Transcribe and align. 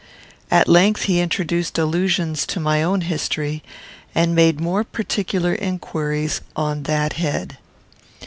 At 0.49 0.67
length 0.67 1.03
he 1.03 1.19
introduced 1.19 1.77
allusions 1.77 2.47
to 2.47 2.59
my 2.59 2.81
own 2.81 3.01
history, 3.01 3.61
and 4.15 4.33
made 4.33 4.59
more 4.59 4.83
particular 4.83 5.53
inquiries 5.53 6.41
on 6.55 6.81
that 6.89 7.13
head. 7.13 7.59